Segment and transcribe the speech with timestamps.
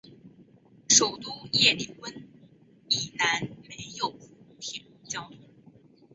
[0.89, 2.27] 首都叶里温
[2.89, 4.11] 以南没有
[4.59, 5.37] 铁路交通。